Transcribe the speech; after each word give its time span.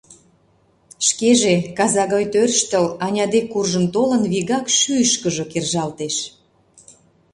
Шкеже, 1.07 1.55
каза 1.77 2.03
гай 2.13 2.25
тӧрштыл, 2.33 2.85
Аня 3.05 3.25
деке 3.33 3.49
куржын 3.51 3.85
толын, 3.93 4.23
вигак 4.31 4.65
шӱйышкыжӧ 4.77 5.45
кержалтеш. 5.51 6.15